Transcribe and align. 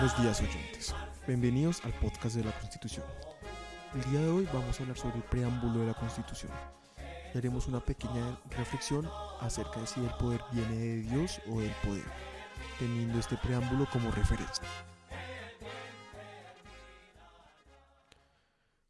Buenos 0.00 0.22
días 0.22 0.40
oyentes, 0.40 0.94
bienvenidos 1.26 1.84
al 1.84 1.92
podcast 1.92 2.36
de 2.36 2.44
la 2.44 2.56
Constitución. 2.60 3.04
El 3.96 4.12
día 4.12 4.20
de 4.20 4.28
hoy 4.28 4.48
vamos 4.52 4.78
a 4.78 4.82
hablar 4.84 4.96
sobre 4.96 5.16
el 5.16 5.24
preámbulo 5.24 5.80
de 5.80 5.86
la 5.86 5.94
Constitución 5.94 6.52
y 7.34 7.36
haremos 7.36 7.66
una 7.66 7.84
pequeña 7.84 8.40
reflexión 8.48 9.10
acerca 9.40 9.80
de 9.80 9.88
si 9.88 9.98
el 9.98 10.10
poder 10.10 10.40
viene 10.52 10.76
de 10.76 10.96
Dios 11.02 11.40
o 11.48 11.58
del 11.58 11.72
poder, 11.84 12.04
teniendo 12.78 13.18
este 13.18 13.36
preámbulo 13.38 13.88
como 13.92 14.12
referencia. 14.12 14.62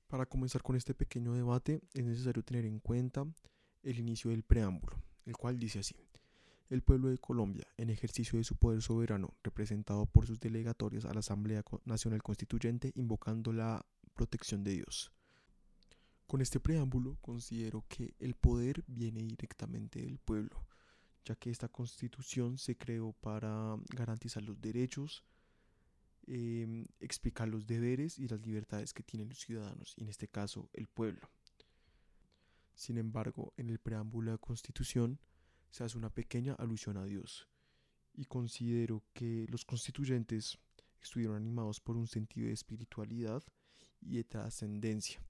Para 0.08 0.26
comenzar 0.26 0.62
con 0.62 0.76
este 0.76 0.92
pequeño 0.92 1.32
debate 1.32 1.80
es 1.94 2.04
necesario 2.04 2.42
tener 2.42 2.66
en 2.66 2.80
cuenta 2.80 3.24
el 3.82 3.98
inicio 3.98 4.30
del 4.30 4.42
preámbulo, 4.42 5.02
el 5.24 5.38
cual 5.38 5.58
dice 5.58 5.78
así. 5.78 5.96
El 6.68 6.82
pueblo 6.82 7.08
de 7.08 7.16
Colombia, 7.16 7.66
en 7.78 7.88
ejercicio 7.88 8.38
de 8.38 8.44
su 8.44 8.56
poder 8.56 8.82
soberano, 8.82 9.34
representado 9.42 10.04
por 10.04 10.26
sus 10.26 10.38
delegatorios 10.38 11.06
a 11.06 11.14
la 11.14 11.20
Asamblea 11.20 11.64
Nacional 11.86 12.22
Constituyente, 12.22 12.92
invocando 12.94 13.54
la 13.54 13.86
protección 14.12 14.64
de 14.64 14.72
Dios. 14.72 15.10
Con 16.26 16.42
este 16.42 16.60
preámbulo 16.60 17.16
considero 17.22 17.86
que 17.88 18.14
el 18.18 18.34
poder 18.34 18.84
viene 18.86 19.22
directamente 19.22 20.02
del 20.02 20.18
pueblo, 20.18 20.66
ya 21.24 21.36
que 21.36 21.50
esta 21.50 21.68
constitución 21.70 22.58
se 22.58 22.76
creó 22.76 23.14
para 23.14 23.76
garantizar 23.96 24.42
los 24.42 24.60
derechos, 24.60 25.24
em, 26.26 26.84
explicar 27.00 27.48
los 27.48 27.66
deberes 27.66 28.18
y 28.18 28.28
las 28.28 28.44
libertades 28.44 28.92
que 28.92 29.02
tienen 29.02 29.30
los 29.30 29.38
ciudadanos, 29.40 29.94
y 29.96 30.02
en 30.02 30.10
este 30.10 30.28
caso 30.28 30.68
el 30.74 30.86
pueblo. 30.86 31.30
Sin 32.74 32.98
embargo, 32.98 33.54
en 33.56 33.70
el 33.70 33.78
preámbulo 33.78 34.30
de 34.30 34.34
la 34.34 34.38
constitución 34.38 35.18
se 35.70 35.84
hace 35.84 35.98
una 35.98 36.10
pequeña 36.10 36.54
alusión 36.54 36.96
a 36.96 37.04
Dios, 37.04 37.48
y 38.14 38.24
considero 38.26 39.04
que 39.12 39.46
los 39.48 39.64
constituyentes 39.64 40.58
estuvieron 41.00 41.36
animados 41.36 41.80
por 41.80 41.96
un 41.96 42.06
sentido 42.06 42.48
de 42.48 42.54
espiritualidad 42.54 43.42
y 44.00 44.16
de 44.16 44.24
trascendencia. 44.24 45.22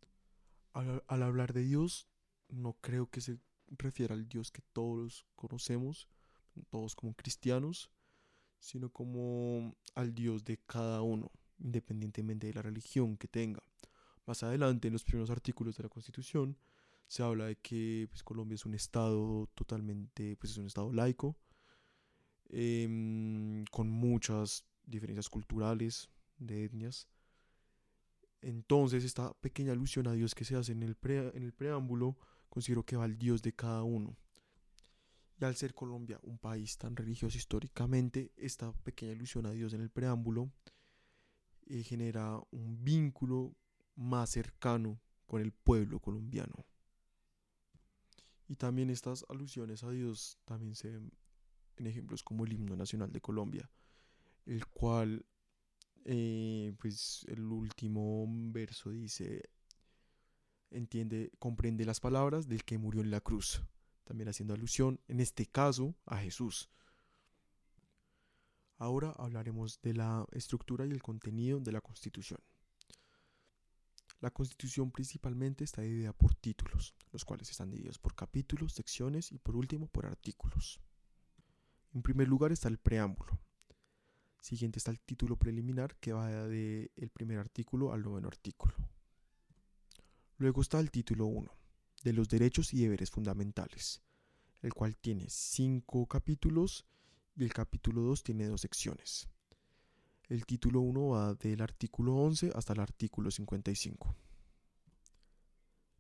Al, 0.73 1.03
al, 1.07 1.23
hablar 1.23 1.53
de 1.53 1.63
Dios, 1.63 2.09
no 2.49 2.75
creo 2.81 3.11
que 3.11 3.21
se 3.21 3.39
refiera 3.69 4.15
al 4.15 4.29
Dios 4.29 4.51
que 4.51 4.63
todos 4.73 5.27
conocemos, 5.35 6.09
todos 6.71 6.95
como 6.95 7.15
cristianos, 7.15 7.91
sino 8.59 8.91
como 8.91 9.77
al 9.95 10.15
Dios 10.15 10.45
de 10.45 10.59
cada 10.59 11.03
uno, 11.03 11.31
independientemente 11.59 12.47
de 12.47 12.55
la 12.55 12.63
religión 12.63 13.17
que 13.17 13.29
tenga. 13.29 13.63
Más 14.27 14.43
adelante, 14.43 14.89
en 14.89 14.93
los 14.93 15.05
primeros 15.05 15.31
artículos 15.31 15.77
de 15.77 15.85
la 15.85 15.89
Constitución, 15.89 16.57
se 17.09 17.23
habla 17.23 17.47
de 17.47 17.57
que 17.57 18.07
pues, 18.11 18.23
Colombia 18.23 18.55
es 18.55 18.67
un 18.67 18.75
estado 18.75 19.49
totalmente, 19.55 20.37
pues 20.37 20.53
es 20.53 20.59
un 20.59 20.67
estado 20.67 20.93
laico, 20.93 21.37
eh, 22.51 23.65
con 23.71 23.89
muchas 23.89 24.65
diferencias 24.87 25.29
culturales, 25.29 26.11
de 26.39 26.65
etnias. 26.65 27.09
Entonces, 28.41 29.05
esta 29.05 29.35
pequeña 29.41 29.73
alusión 29.73 30.07
a 30.07 30.13
Dios 30.13 30.35
que 30.35 30.45
se 30.45 30.55
hace 30.55 30.73
en 30.73 30.83
el, 30.83 30.95
pre, 30.95 31.37
en 31.37 31.43
el 31.43 31.53
preámbulo, 31.53 32.17
considero 32.49 32.85
que 32.85 32.97
va 32.97 33.05
al 33.05 33.19
Dios 33.19 33.43
de 33.43 33.53
cada 33.53 33.83
uno. 33.83 34.17
Y 35.41 35.45
al 35.45 35.57
ser 35.57 35.75
Colombia 35.75 36.19
un 36.23 36.39
país 36.39 36.79
tan 36.79 36.97
religioso 36.97 37.37
históricamente, 37.37 38.33
esta 38.37 38.73
pequeña 38.73 39.13
alusión 39.13 39.47
a 39.47 39.53
Dios 39.53 39.73
en 39.73 39.81
el 39.81 39.91
preámbulo 39.91 40.51
eh, 41.67 41.83
genera 41.83 42.41
un 42.51 42.83
vínculo 42.85 43.55
más 43.95 44.31
cercano 44.31 45.01
con 45.27 45.43
el 45.43 45.53
pueblo 45.53 46.01
colombiano. 46.01 46.65
Y 48.49 48.57
también 48.57 48.91
estas 48.91 49.27
alusiones 49.29 49.85
a 49.85 49.91
Dios 49.91 50.39
también 50.47 50.75
se 50.75 50.91
ven 50.91 51.13
en 51.77 51.87
ejemplos 51.87 52.23
como 52.23 52.45
el 52.45 52.53
himno 52.53 52.77
nacional 52.77 53.13
de 53.13 53.21
Colombia, 53.21 53.71
el 54.47 54.67
cual, 54.67 55.27
eh, 56.05 56.73
pues 56.79 57.25
el 57.29 57.45
último 57.45 58.27
verso 58.29 58.91
dice, 58.91 59.51
entiende, 60.71 61.31
comprende 61.39 61.85
las 61.85 62.01
palabras 62.01 62.49
del 62.49 62.65
que 62.65 62.79
murió 62.79 63.03
en 63.03 63.11
la 63.11 63.21
cruz, 63.21 63.63
también 64.05 64.29
haciendo 64.29 64.55
alusión, 64.55 64.99
en 65.09 65.21
este 65.21 65.47
caso, 65.47 65.95
a 66.07 66.17
Jesús. 66.17 66.71
Ahora 68.79 69.11
hablaremos 69.19 69.81
de 69.83 69.93
la 69.93 70.25
estructura 70.33 70.87
y 70.87 70.91
el 70.91 71.03
contenido 71.03 71.61
de 71.61 71.73
la 71.73 71.81
Constitución. 71.81 72.41
La 74.21 74.31
Constitución 74.31 74.91
principalmente 74.91 75.63
está 75.63 75.83
dividida 75.83 76.13
por 76.13 76.35
títulos, 76.35 76.95
los 77.13 77.25
cuales 77.25 77.51
están 77.51 77.71
divididos 77.71 77.99
por 77.99 78.17
capítulos, 78.17 78.73
secciones 78.73 79.31
y 79.31 79.39
por 79.39 79.55
último 79.55 79.87
por 79.87 80.07
artículos. 80.07 80.81
En 81.95 82.03
primer 82.03 82.27
lugar 82.27 82.51
está 82.51 82.69
el 82.69 82.79
preámbulo. 82.79 83.39
Siguiente 84.41 84.79
está 84.79 84.91
el 84.91 85.01
título 85.01 85.37
preliminar 85.37 85.95
que 85.97 86.13
va 86.13 86.29
del 86.29 87.11
primer 87.13 87.39
artículo 87.39 87.93
al 87.93 88.03
noveno 88.03 88.29
artículo. 88.29 88.75
Luego 90.37 90.63
está 90.63 90.81
el 90.81 90.91
título 90.91 91.27
1, 91.27 91.53
de 92.03 92.13
los 92.13 92.29
derechos 92.29 92.75
y 92.75 92.83
deberes 92.83 93.11
fundamentales, 93.11 94.03
el 94.63 94.75
cual 94.75 94.97
tiene 94.97 95.27
cinco 95.29 96.07
capítulos 96.07 96.87
y 97.37 97.45
el 97.45 97.53
capítulo 97.53 98.03
2 98.03 98.23
tiene 98.25 98.47
dos 98.47 98.61
secciones. 98.61 99.29
El 100.29 100.45
título 100.45 100.81
1 100.81 101.09
va 101.09 101.35
del 101.35 101.63
artículo 101.63 102.15
11 102.17 102.53
hasta 102.55 102.75
el 102.75 102.81
artículo 102.81 103.31
55. 103.31 104.15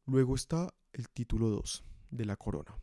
Luego 0.04 0.34
está 0.34 0.74
el 0.92 1.08
título 1.08 1.48
2 1.48 1.82
de 2.10 2.26
la 2.26 2.36
corona, 2.36 2.76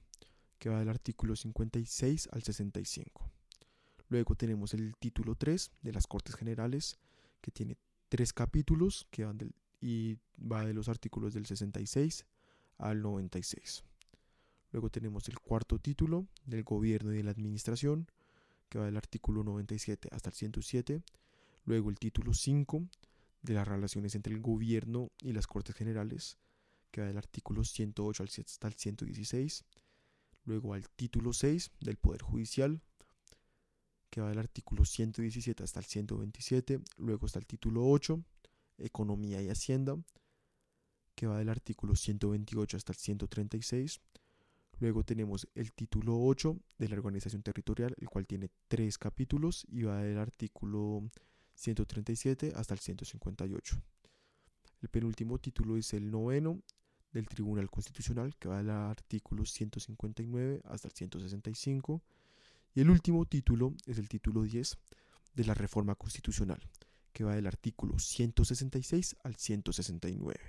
que 0.57 0.69
va 0.69 0.79
del 0.79 0.89
artículo 0.89 1.35
56 1.35 2.29
al 2.31 2.41
65. 2.41 3.29
Luego 4.09 4.33
tenemos 4.33 4.73
el 4.73 4.95
título 4.97 5.35
3 5.35 5.71
de 5.83 5.91
las 5.91 6.07
Cortes 6.07 6.33
Generales, 6.33 6.97
que 7.41 7.51
tiene 7.51 7.77
tres 8.09 8.33
capítulos 8.33 9.05
que 9.11 9.25
van 9.25 9.37
y 9.79 10.17
va 10.39 10.65
de 10.65 10.73
los 10.73 10.89
artículos 10.89 11.35
del 11.35 11.45
66 11.45 12.25
al 12.79 13.03
96. 13.03 13.83
Luego 14.71 14.89
tenemos 14.89 15.29
el 15.29 15.37
cuarto 15.37 15.77
título 15.77 16.25
del 16.43 16.63
Gobierno 16.63 17.13
y 17.13 17.17
de 17.17 17.23
la 17.23 17.29
Administración, 17.29 18.09
que 18.67 18.79
va 18.79 18.85
del 18.85 18.97
artículo 18.97 19.43
97 19.43 20.09
hasta 20.11 20.29
el 20.29 20.35
107 20.35 21.03
Luego 21.65 21.89
el 21.89 21.97
título 21.97 22.33
5 22.33 22.87
de 23.41 23.53
las 23.53 23.67
relaciones 23.67 24.15
entre 24.15 24.33
el 24.33 24.41
gobierno 24.41 25.11
y 25.19 25.33
las 25.33 25.47
Cortes 25.47 25.75
Generales, 25.75 26.37
que 26.91 27.01
va 27.01 27.07
del 27.07 27.17
artículo 27.17 27.63
108 27.63 28.23
hasta 28.23 28.67
el 28.67 28.73
116. 28.75 29.65
Luego 30.45 30.73
al 30.75 30.87
título 30.89 31.33
6 31.33 31.71
del 31.79 31.97
Poder 31.97 32.21
Judicial, 32.21 32.81
que 34.09 34.21
va 34.21 34.29
del 34.29 34.39
artículo 34.39 34.85
117 34.85 35.63
hasta 35.63 35.79
el 35.79 35.85
127. 35.85 36.79
Luego 36.97 37.25
está 37.25 37.39
el 37.39 37.47
título 37.47 37.87
8, 37.87 38.23
Economía 38.77 39.41
y 39.41 39.49
Hacienda, 39.49 39.97
que 41.15 41.27
va 41.27 41.39
del 41.39 41.49
artículo 41.49 41.95
128 41.95 42.77
hasta 42.77 42.93
el 42.93 42.97
136. 42.97 44.01
Luego 44.79 45.03
tenemos 45.03 45.47
el 45.55 45.73
título 45.73 46.21
8 46.21 46.59
de 46.77 46.89
la 46.89 46.95
organización 46.95 47.41
territorial, 47.41 47.95
el 47.97 48.09
cual 48.09 48.27
tiene 48.27 48.49
tres 48.67 48.97
capítulos 48.97 49.65
y 49.69 49.83
va 49.83 50.01
del 50.03 50.19
artículo 50.19 51.09
137 51.55 52.53
hasta 52.55 52.73
el 52.73 52.79
158. 52.79 53.81
El 54.81 54.89
penúltimo 54.89 55.39
título 55.39 55.77
es 55.77 55.93
el 55.93 56.11
noveno 56.11 56.61
del 57.11 57.27
Tribunal 57.27 57.69
Constitucional, 57.69 58.35
que 58.37 58.49
va 58.49 58.57
del 58.57 58.69
artículo 58.69 59.45
159 59.45 60.61
hasta 60.65 60.87
el 60.89 60.93
165. 60.93 62.01
Y 62.75 62.81
el 62.81 62.89
último 62.89 63.25
título 63.25 63.73
es 63.85 63.97
el 63.97 64.09
título 64.09 64.43
10 64.43 64.77
de 65.33 65.45
la 65.45 65.53
Reforma 65.53 65.95
Constitucional, 65.95 66.61
que 67.13 67.23
va 67.23 67.35
del 67.35 67.47
artículo 67.47 67.97
166 67.97 69.15
al 69.23 69.35
169. 69.35 70.39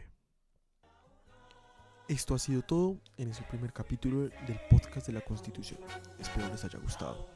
Esto 2.09 2.35
ha 2.35 2.39
sido 2.39 2.63
todo 2.63 3.01
en 3.17 3.31
ese 3.31 3.43
primer 3.45 3.73
capítulo 3.73 4.29
del 4.29 4.61
podcast 4.71 5.07
de 5.07 5.13
la 5.13 5.21
Constitución. 5.23 5.81
Espero 6.19 6.49
les 6.49 6.65
haya 6.65 6.79
gustado. 6.79 7.29